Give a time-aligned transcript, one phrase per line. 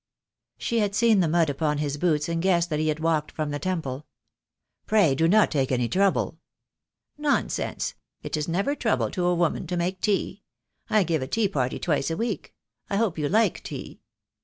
[0.57, 3.51] She had seen the mud upon his boots and guessed that he had walked from
[3.51, 4.07] the Temple.
[4.87, 5.15] THE DAY WILL COME.
[5.15, 5.27] 255 "Pray do
[5.59, 6.39] not take any trouble"
[7.29, 7.93] "Nonsense;
[8.23, 10.41] it is never trouble to a woman to make tea.
[10.89, 12.55] I give a tea party twice a week.
[12.87, 14.01] 1 hope you like tea?"